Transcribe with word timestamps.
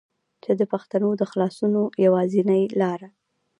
چې 0.43 0.51
دې 0.59 0.65
پښتنو 0.73 1.09
د 1.17 1.21
خلاصونو 1.31 1.81
يوازينۍ 2.05 2.63
لاره 2.81 3.09